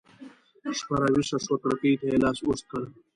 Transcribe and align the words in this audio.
شپه 0.77 0.95
راویښه 1.01 1.37
شوه 1.43 1.57
کړکۍ 1.63 1.93
ته 1.99 2.05
يې 2.11 2.17
لاس 2.23 2.37
اوږد 2.41 2.63
کړ 2.69 2.83